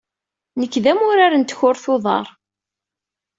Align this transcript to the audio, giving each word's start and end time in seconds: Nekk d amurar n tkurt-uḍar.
Nekk 0.59 0.73
d 0.83 0.85
amurar 0.91 1.33
n 1.35 1.43
tkurt-uḍar. 1.43 2.27